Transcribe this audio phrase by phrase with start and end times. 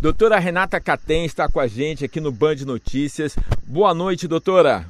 [0.00, 3.34] Doutora Renata Catem está com a gente aqui no Band Notícias.
[3.62, 4.86] Boa noite, doutora.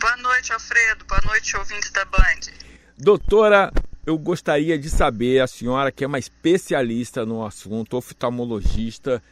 [0.00, 1.04] Boa noite, Alfredo.
[1.04, 2.52] Boa noite, ouvintes da Band.
[2.98, 3.72] Doutora,
[4.04, 9.22] eu gostaria de saber, a senhora que é uma especialista no assunto, oftalmologista,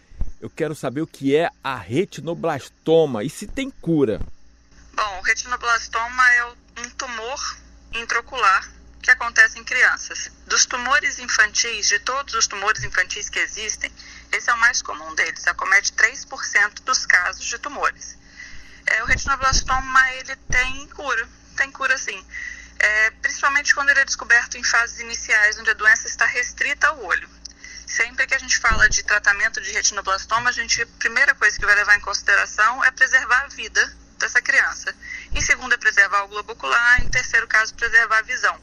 [0.40, 4.20] eu quero saber o que é a retinoblastoma e se tem cura.
[4.94, 7.56] Bom, o retinoblastoma é um tumor
[7.94, 8.70] intraocular
[9.02, 10.30] que acontece em crianças.
[10.46, 13.90] Dos tumores infantis, de todos os tumores infantis que existem,
[14.32, 18.18] esse é o mais comum deles, acomete 3% dos casos de tumores.
[18.86, 22.26] É, o retinoblastoma, ele tem cura, tem cura sim.
[22.78, 27.04] É, principalmente quando ele é descoberto em fases iniciais, onde a doença está restrita ao
[27.04, 27.28] olho.
[27.86, 31.66] Sempre que a gente fala de tratamento de retinoblastoma, a gente, a primeira coisa que
[31.66, 34.94] vai levar em consideração é preservar a vida dessa criança.
[35.32, 37.02] Em segundo, é preservar o globo ocular.
[37.02, 38.58] Em terceiro caso, preservar a visão.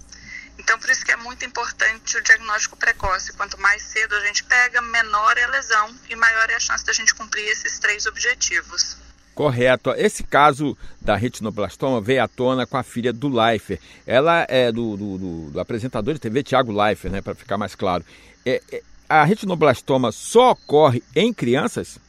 [0.89, 3.31] Por isso que é muito importante o diagnóstico precoce.
[3.33, 6.83] Quanto mais cedo a gente pega, menor é a lesão e maior é a chance
[6.83, 8.97] da gente cumprir esses três objetivos.
[9.35, 9.91] Correto.
[9.91, 13.79] Esse caso da retinoblastoma veio à tona com a filha do Leifert.
[14.07, 17.75] Ela é do, do, do, do apresentador de TV, Tiago Leifert, né, para ficar mais
[17.75, 18.03] claro.
[18.43, 21.99] É, é, a retinoblastoma só ocorre em crianças?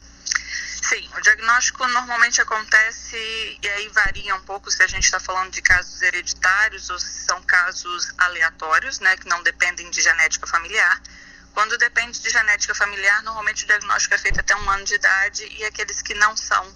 [1.21, 3.15] O diagnóstico normalmente acontece
[3.63, 7.27] e aí varia um pouco se a gente está falando de casos hereditários ou se
[7.27, 10.99] são casos aleatórios, né, que não dependem de genética familiar.
[11.53, 15.45] Quando depende de genética familiar, normalmente o diagnóstico é feito até um ano de idade
[15.59, 16.75] e aqueles que não são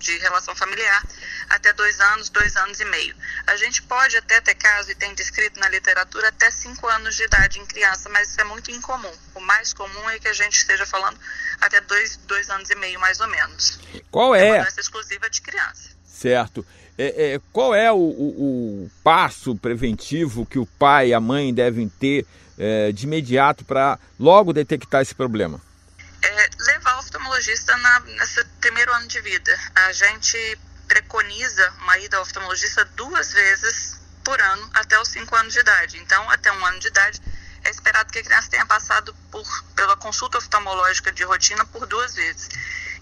[0.00, 1.02] de relação familiar
[1.48, 3.14] até dois anos, dois anos e meio.
[3.46, 7.24] A gente pode até ter caso, e tem descrito na literatura, até cinco anos de
[7.24, 9.12] idade em criança, mas isso é muito incomum.
[9.34, 11.18] O mais comum é que a gente esteja falando
[11.60, 13.78] até dois, dois anos e meio, mais ou menos.
[14.10, 14.48] Qual é?
[14.48, 15.90] É uma doença exclusiva de criança.
[16.04, 16.66] Certo.
[16.98, 21.52] É, é, qual é o, o, o, passo preventivo que o pai e a mãe
[21.52, 22.26] devem ter
[22.58, 25.60] é, de imediato para logo detectar esse problema?
[26.22, 26.48] É,
[27.40, 29.58] oftalmologista na, nesse primeiro ano de vida.
[29.74, 35.52] A gente preconiza uma ida ao oftalmologista duas vezes por ano até os cinco anos
[35.52, 35.98] de idade.
[35.98, 37.20] Então, até um ano de idade,
[37.64, 42.14] é esperado que a criança tenha passado por, pela consulta oftalmológica de rotina por duas
[42.14, 42.48] vezes.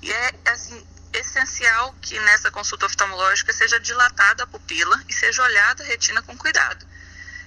[0.01, 5.83] E é assim, essencial que nessa consulta oftalmológica seja dilatada a pupila e seja olhada
[5.83, 6.87] a retina com cuidado.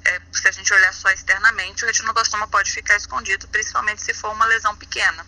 [0.03, 4.31] É, se a gente olhar só externamente, o retinoblastoma pode ficar escondido, principalmente se for
[4.31, 5.25] uma lesão pequena.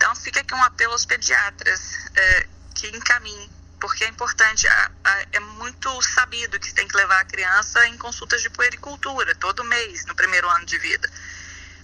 [0.00, 1.78] Então, fica aqui um apelo aos pediatras
[2.16, 7.20] é, que encaminhem, porque é importante, a, a, é muito sabido que tem que levar
[7.20, 11.06] a criança em consultas de puericultura, todo mês, no primeiro ano de vida.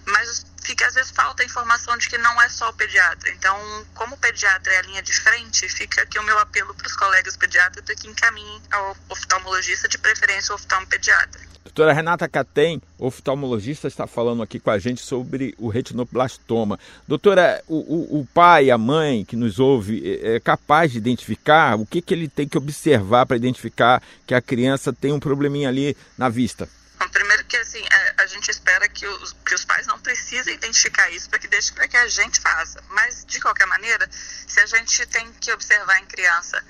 [0.06, 3.30] Mas fica, às vezes falta a informação de que não é só o pediatra.
[3.30, 3.56] Então,
[3.94, 6.94] como o pediatra é a linha de frente, fica aqui o meu apelo para os
[6.94, 11.40] colegas pediatras que encaminhem ao oftalmologista, de preferência o oftalmopediatra.
[11.76, 16.78] Doutora Renata Catem, oftalmologista, está falando aqui com a gente sobre o retinoblastoma.
[17.06, 21.78] Doutora, o, o, o pai, a mãe que nos ouve, é, é capaz de identificar
[21.78, 25.68] o que, que ele tem que observar para identificar que a criança tem um probleminha
[25.68, 26.68] ali na vista?
[26.98, 30.54] Bom, primeiro que assim, a, a gente espera que os, que os pais não precisem
[30.54, 32.82] identificar isso para que deixe para que a gente faça.
[32.88, 36.62] Mas, de qualquer maneira, se a gente tem que observar em criança,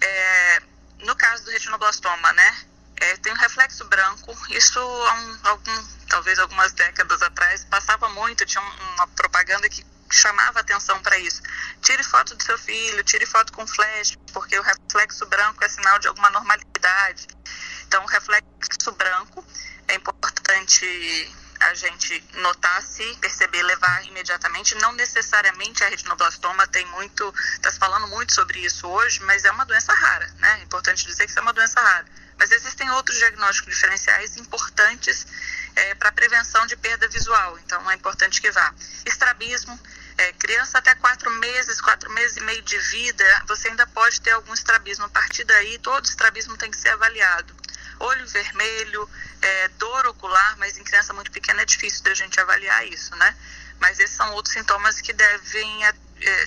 [0.00, 0.62] é,
[1.00, 2.58] no caso do retinoblastoma, né?
[2.96, 4.36] É, tem um reflexo branco.
[4.50, 8.44] Isso há um, algum, talvez algumas décadas atrás passava muito.
[8.44, 11.40] Tinha uma propaganda que chamava atenção para isso.
[11.80, 15.98] Tire foto do seu filho, tire foto com flash, porque o reflexo branco é sinal
[15.98, 17.26] de alguma normalidade.
[17.90, 19.44] Então, reflexo branco
[19.88, 24.76] é importante a gente notar se perceber, levar imediatamente.
[24.76, 29.50] Não necessariamente a retinoblastoma tem muito, está se falando muito sobre isso hoje, mas é
[29.50, 30.60] uma doença rara, né?
[30.60, 32.06] É importante dizer que isso é uma doença rara.
[32.38, 35.26] Mas existem outros diagnósticos diferenciais importantes
[35.74, 38.72] é, para prevenção de perda visual, então é importante que vá.
[39.04, 39.78] Estrabismo,
[40.16, 44.30] é, criança até quatro meses, quatro meses e meio de vida, você ainda pode ter
[44.30, 45.06] algum estrabismo.
[45.06, 47.59] A partir daí, todo estrabismo tem que ser avaliado.
[48.00, 49.08] Olho vermelho,
[49.42, 53.36] é, dor ocular, mas em criança muito pequena é difícil da gente avaliar isso, né?
[53.78, 56.46] Mas esses são outros sintomas que devem, é,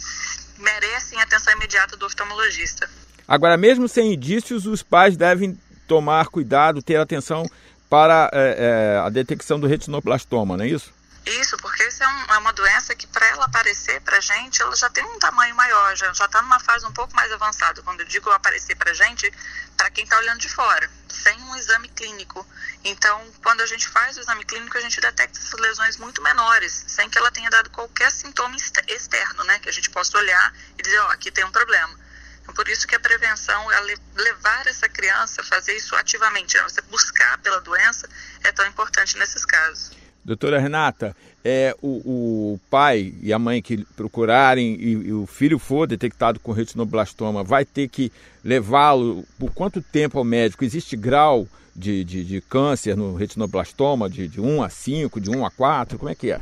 [0.58, 2.90] merecem atenção imediata do oftalmologista.
[3.28, 5.58] Agora, mesmo sem indícios, os pais devem
[5.88, 7.50] tomar cuidado, ter atenção
[7.90, 10.92] para é, é, a detecção do retinoblastoma, não é isso?
[11.26, 14.76] Isso, porque isso é, um, é uma doença que para ela aparecer para gente, ela
[14.76, 17.82] já tem um tamanho maior, já está numa fase um pouco mais avançada.
[17.82, 19.32] Quando eu digo aparecer para gente,
[19.78, 20.90] para quem está olhando de fora,
[21.24, 22.46] sem um exame clínico.
[22.84, 26.84] Então, quando a gente faz o exame clínico, a gente detecta essas lesões muito menores,
[26.88, 29.60] sem que ela tenha dado qualquer sintoma externo, né?
[29.60, 31.98] Que a gente possa olhar e dizer, ó, oh, aqui tem um problema.
[32.42, 33.68] Então, por isso que a prevenção
[34.16, 38.08] levar essa criança, fazer isso ativamente, você buscar pela doença,
[38.44, 40.03] é tão importante nesses casos.
[40.26, 45.60] Doutora Renata, é, o, o, pai e a mãe que procurarem e, e, o filho
[45.60, 48.12] for detectado com retinoblastoma, vai ter que
[48.44, 50.64] levá-lo por quanto tempo ao médico?
[50.64, 55.46] Existe grau de, de, de câncer no retinoblastoma, de, de 1 a 5, de 1
[55.46, 56.00] a 4?
[56.00, 56.40] Como é que é?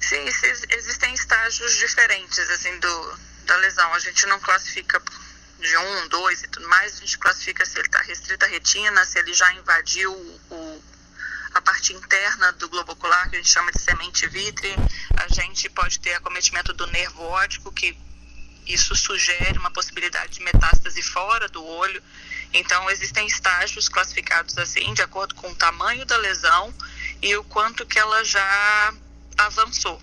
[0.00, 0.22] Sim,
[0.70, 3.94] existem estágios diferentes assim, do, da lesão.
[3.94, 5.00] A gente não classifica
[5.58, 9.04] de 1, 2 e tudo mais, a gente classifica se ele está restrito à retina,
[9.04, 10.12] se ele já invadiu
[10.50, 10.82] o
[11.54, 14.76] a parte interna do globo ocular, que a gente chama de semente vítrea.
[15.16, 17.96] A gente pode ter acometimento do nervo óptico, que
[18.66, 22.02] isso sugere uma possibilidade de metástase fora do olho.
[22.52, 26.72] Então, existem estágios classificados assim, de acordo com o tamanho da lesão
[27.22, 28.94] e o quanto que ela já
[29.36, 30.00] avançou,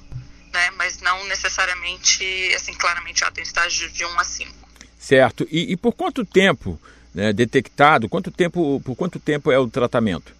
[0.51, 0.71] né?
[0.71, 2.23] Mas não necessariamente,
[2.55, 4.67] assim, claramente, ela tem estágio de 1 a 5.
[4.99, 5.47] Certo.
[5.49, 6.79] E, e por quanto tempo,
[7.13, 10.33] né, detectado, quanto tempo, por quanto tempo é o tratamento?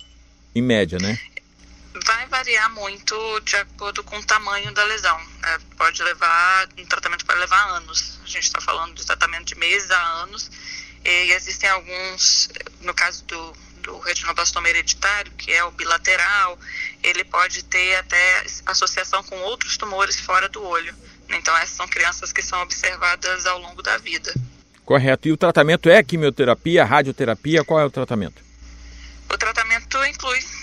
[0.57, 1.19] Em média, né?
[2.05, 5.19] Vai variar muito de acordo com o tamanho da lesão.
[5.43, 8.19] É, pode levar, um tratamento pode levar anos.
[8.23, 10.49] A gente está falando de tratamento de meses a anos.
[11.03, 12.49] E existem alguns,
[12.81, 16.59] no caso do, do retinoblastoma hereditário, que é o bilateral,
[17.01, 20.93] ele pode ter até associação com outros tumores fora do olho.
[21.29, 24.33] Então, essas são crianças que são observadas ao longo da vida.
[24.85, 25.27] Correto.
[25.27, 27.63] E o tratamento é quimioterapia, radioterapia?
[27.63, 28.46] Qual é o tratamento?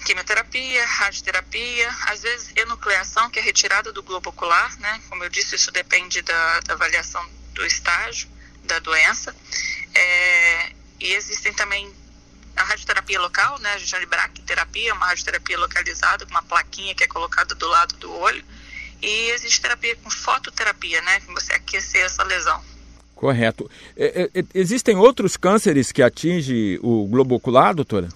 [0.05, 5.01] Quimioterapia, radioterapia, às vezes enucleação, que é retirada do globo ocular, né?
[5.09, 7.25] Como eu disse, isso depende da, da avaliação
[7.55, 8.29] do estágio
[8.65, 9.35] da doença.
[9.95, 11.91] É, e existem também
[12.57, 13.73] a radioterapia local, né?
[13.73, 17.67] A gente chama de braquiterapia, uma radioterapia localizada com uma plaquinha que é colocada do
[17.67, 18.45] lado do olho.
[19.03, 21.21] E existe terapia com fototerapia, né?
[21.21, 22.63] Que você aquecer essa lesão.
[23.15, 23.71] Correto.
[23.97, 28.09] É, é, existem outros cânceres que atingem o globo ocular, doutora?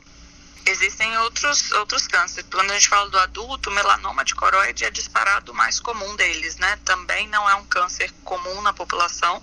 [1.29, 2.49] Outros, outros cânceres.
[2.51, 6.57] Quando a gente fala do adulto, melanoma de coroide é disparado o mais comum deles,
[6.57, 6.79] né?
[6.87, 9.43] Também não é um câncer comum na população,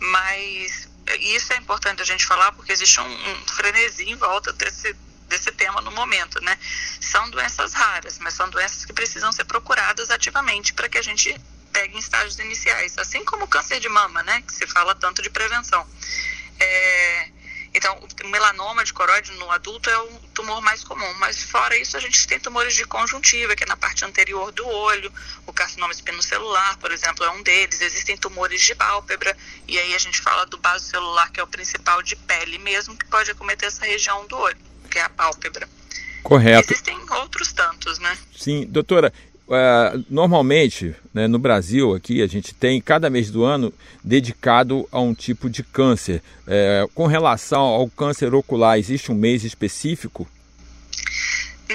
[0.00, 0.88] mas
[1.20, 4.94] isso é importante a gente falar porque existe um, um frenesi em volta desse,
[5.28, 6.58] desse tema no momento, né?
[6.98, 11.38] São doenças raras, mas são doenças que precisam ser procuradas ativamente para que a gente
[11.74, 14.40] pegue em estágios iniciais, assim como o câncer de mama, né?
[14.40, 15.86] Que se fala tanto de prevenção.
[16.58, 17.28] É,
[17.78, 21.96] então, o melanoma de coroide no adulto é o tumor mais comum, mas fora isso
[21.96, 25.12] a gente tem tumores de conjuntiva, que é na parte anterior do olho,
[25.46, 27.80] o carcinoma espinocelular, por exemplo, é um deles.
[27.80, 29.36] Existem tumores de pálpebra,
[29.68, 32.96] e aí a gente fala do baso celular, que é o principal de pele mesmo,
[32.96, 34.58] que pode acometer essa região do olho,
[34.90, 35.68] que é a pálpebra.
[36.24, 36.72] Correto.
[36.72, 38.18] Existem outros tantos, né?
[38.36, 39.12] Sim, doutora,
[39.48, 43.72] Uh, normalmente, né, no Brasil, aqui, a gente tem cada mês do ano
[44.04, 46.22] dedicado a um tipo de câncer.
[46.46, 50.28] Uh, com relação ao câncer ocular, existe um mês específico?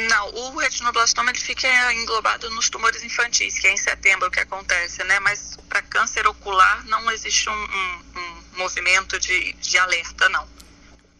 [0.07, 5.03] Não, o retinoblastoma ele fica englobado nos tumores infantis, que é em setembro que acontece,
[5.03, 5.19] né?
[5.19, 10.47] Mas para câncer ocular não existe um, um, um movimento de, de alerta, não.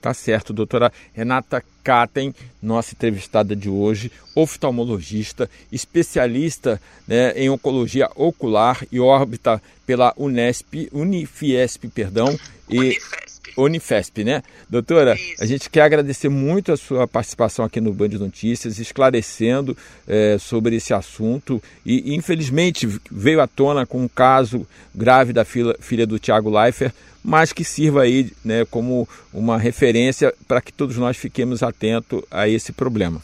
[0.04, 6.78] Tá certo, doutora Renata Katen, nossa entrevistada de hoje, oftalmologista, especialista
[7.08, 12.38] né, em oncologia ocular e órbita pela Unesp, Unifiesp, perdão,
[12.70, 13.54] e Unifesp.
[13.56, 14.44] Unifesp, né?
[14.70, 15.42] Doutora, Isso.
[15.42, 20.76] a gente quer agradecer muito a sua participação aqui no Band Notícias, esclarecendo é, sobre
[20.76, 26.20] esse assunto e, infelizmente, veio à tona com um caso grave da filha, filha do
[26.20, 31.64] Tiago Leifert, mas que sirva aí né, como uma referência para que todos nós fiquemos
[31.64, 33.24] atentos a esse problema.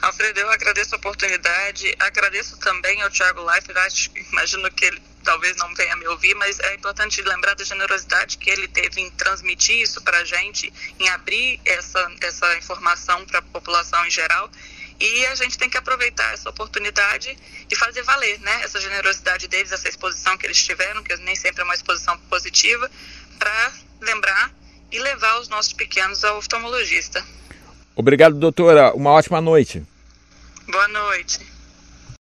[0.00, 5.72] Alfredo, eu agradeço a oportunidade, agradeço também ao Tiago Leifert, imagino que ele talvez não
[5.74, 10.02] venha me ouvir, mas é importante lembrar da generosidade que ele teve em transmitir isso
[10.02, 14.50] para a gente, em abrir essa, essa informação para a população em geral.
[15.00, 17.36] E a gente tem que aproveitar essa oportunidade
[17.70, 21.60] e fazer valer né, essa generosidade deles, essa exposição que eles tiveram, que nem sempre
[21.62, 22.90] é uma exposição positiva,
[23.42, 24.52] para lembrar
[24.92, 27.24] e levar os nossos pequenos ao oftalmologista.
[27.96, 28.94] Obrigado, doutora.
[28.94, 29.82] Uma ótima noite.
[30.68, 31.51] Boa noite.